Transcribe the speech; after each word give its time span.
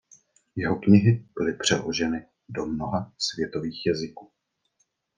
Jeho 0.55 0.75
knihy 0.79 1.25
byly 1.35 1.57
přeloženy 1.57 2.25
do 2.49 2.65
mnoha 2.65 3.13
světových 3.17 3.85
jazyků. 3.87 4.31